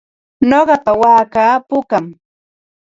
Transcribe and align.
Nuqapa 0.49 0.91
waakaa 1.01 1.55
pukam. 1.67 2.05